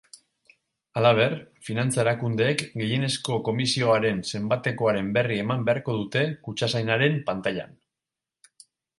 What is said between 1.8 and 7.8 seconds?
erakundeek gehienezko komisioaren zenbatekoaren berri eman beharko dute kutxazainaren pantailan.